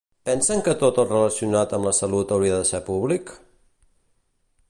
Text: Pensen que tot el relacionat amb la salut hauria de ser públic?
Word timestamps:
Pensen 0.27 0.61
que 0.67 0.73
tot 0.83 1.01
el 1.01 1.05
relacionat 1.09 1.75
amb 1.79 1.89
la 1.89 1.93
salut 1.99 2.33
hauria 2.37 2.57
de 2.63 2.67
ser 2.71 2.81
públic? 2.89 3.37